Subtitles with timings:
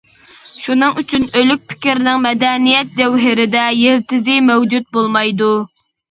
[0.67, 5.51] شۇنىڭ ئۈچۈن ئۆلۈك پىكىرنىڭ مەدەنىيەت جەۋھىرىدە يىلتىزى مەۋجۇت بولمايدۇ.